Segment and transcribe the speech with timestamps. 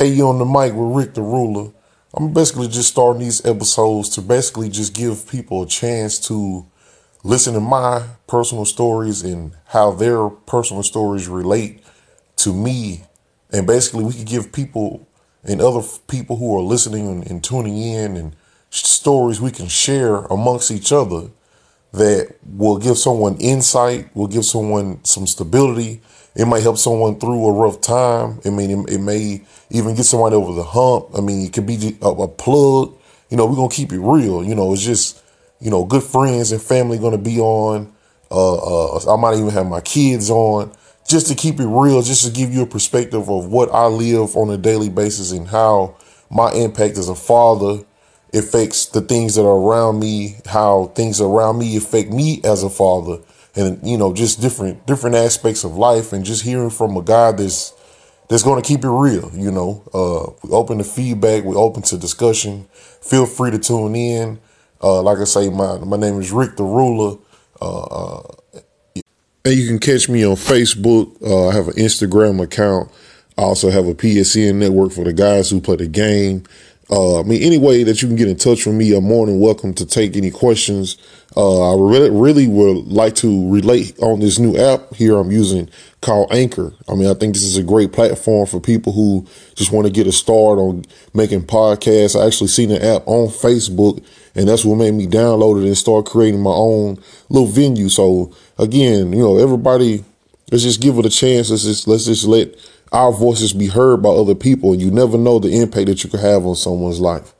[0.00, 1.72] Hey, you on the mic with Rick the Ruler.
[2.14, 6.64] I'm basically just starting these episodes to basically just give people a chance to
[7.22, 11.82] listen to my personal stories and how their personal stories relate
[12.36, 13.04] to me.
[13.50, 15.06] And basically, we can give people
[15.44, 18.34] and other people who are listening and, and tuning in and
[18.70, 21.28] stories we can share amongst each other
[21.92, 26.00] that will give someone insight, will give someone some stability.
[26.34, 28.40] It might help someone through a rough time.
[28.44, 31.08] I mean, it, it may even get someone over the hump.
[31.16, 32.96] I mean, it could be a, a plug.
[33.30, 34.44] You know, we're going to keep it real.
[34.44, 35.22] You know, it's just,
[35.60, 37.92] you know, good friends and family going to be on.
[38.30, 40.72] Uh, uh, I might even have my kids on
[41.08, 44.36] just to keep it real, just to give you a perspective of what I live
[44.36, 45.96] on a daily basis and how
[46.30, 47.84] my impact as a father
[48.32, 52.70] affects the things that are around me, how things around me affect me as a
[52.70, 53.18] father,
[53.56, 57.32] and you know, just different different aspects of life, and just hearing from a guy
[57.32, 57.72] that's
[58.28, 59.30] that's going to keep it real.
[59.34, 62.66] You know, uh, we open to feedback, we open to discussion.
[62.72, 64.40] Feel free to tune in.
[64.82, 67.18] Uh, like I say, my my name is Rick the Ruler.
[67.60, 68.22] Uh, uh
[69.44, 71.16] and you can catch me on Facebook.
[71.22, 72.90] Uh, I have an Instagram account.
[73.38, 76.44] I also have a PSN network for the guys who play the game.
[76.90, 79.26] Uh, I mean, any way that you can get in touch with me, I'm more
[79.26, 80.96] than welcome to take any questions.
[81.36, 85.70] Uh, I really, really would like to relate on this new app here I'm using
[86.00, 86.72] called Anchor.
[86.88, 89.24] I mean, I think this is a great platform for people who
[89.54, 92.20] just want to get a start on making podcasts.
[92.20, 95.76] I actually seen the app on Facebook and that's what made me download it and
[95.76, 97.88] start creating my own little venue.
[97.88, 100.04] So again, you know, everybody,
[100.50, 101.50] let's just give it a chance.
[101.50, 102.54] Let's just, let's just let
[102.92, 106.10] our voices be heard by other people, and you never know the impact that you
[106.10, 107.34] could have on someone's life.